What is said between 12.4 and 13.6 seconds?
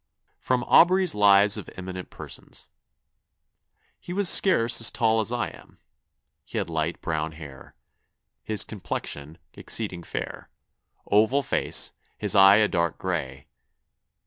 a darke gray.